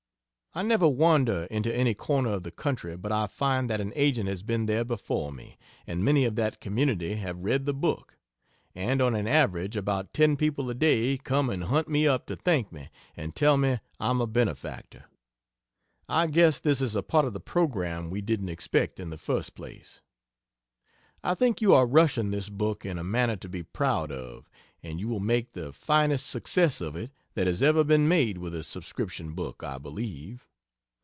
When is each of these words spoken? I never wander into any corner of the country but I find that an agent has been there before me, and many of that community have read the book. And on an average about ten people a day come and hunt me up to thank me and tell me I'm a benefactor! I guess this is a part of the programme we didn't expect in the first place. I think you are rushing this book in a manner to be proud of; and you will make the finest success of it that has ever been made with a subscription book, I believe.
I 0.53 0.63
never 0.63 0.85
wander 0.85 1.43
into 1.45 1.73
any 1.73 1.93
corner 1.93 2.31
of 2.31 2.43
the 2.43 2.51
country 2.51 2.97
but 2.97 3.09
I 3.13 3.27
find 3.27 3.69
that 3.69 3.79
an 3.79 3.93
agent 3.95 4.27
has 4.27 4.43
been 4.43 4.65
there 4.65 4.83
before 4.83 5.31
me, 5.31 5.57
and 5.87 6.03
many 6.03 6.25
of 6.25 6.35
that 6.35 6.59
community 6.59 7.15
have 7.15 7.45
read 7.45 7.65
the 7.65 7.73
book. 7.73 8.17
And 8.75 9.01
on 9.01 9.15
an 9.15 9.27
average 9.29 9.77
about 9.77 10.13
ten 10.13 10.35
people 10.35 10.69
a 10.69 10.73
day 10.73 11.17
come 11.17 11.49
and 11.49 11.63
hunt 11.63 11.87
me 11.87 12.05
up 12.05 12.25
to 12.25 12.35
thank 12.35 12.69
me 12.69 12.89
and 13.15 13.33
tell 13.33 13.55
me 13.55 13.77
I'm 13.97 14.19
a 14.19 14.27
benefactor! 14.27 15.05
I 16.09 16.27
guess 16.27 16.59
this 16.59 16.81
is 16.81 16.97
a 16.97 17.01
part 17.01 17.23
of 17.23 17.31
the 17.31 17.39
programme 17.39 18.09
we 18.09 18.19
didn't 18.19 18.49
expect 18.49 18.99
in 18.99 19.09
the 19.09 19.17
first 19.17 19.55
place. 19.55 20.01
I 21.23 21.33
think 21.33 21.61
you 21.61 21.73
are 21.73 21.87
rushing 21.87 22.31
this 22.31 22.49
book 22.49 22.85
in 22.85 22.97
a 22.97 23.05
manner 23.05 23.37
to 23.37 23.47
be 23.47 23.63
proud 23.63 24.11
of; 24.11 24.49
and 24.83 24.99
you 24.99 25.07
will 25.07 25.19
make 25.19 25.53
the 25.53 25.71
finest 25.71 26.25
success 26.27 26.81
of 26.81 26.95
it 26.95 27.11
that 27.35 27.45
has 27.45 27.61
ever 27.61 27.83
been 27.83 28.07
made 28.07 28.39
with 28.39 28.55
a 28.55 28.63
subscription 28.63 29.33
book, 29.35 29.61
I 29.63 29.77
believe. 29.77 30.47